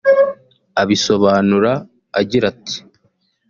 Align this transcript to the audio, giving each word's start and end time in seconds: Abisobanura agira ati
Abisobanura 0.81 1.71
agira 2.19 2.45
ati 2.53 2.77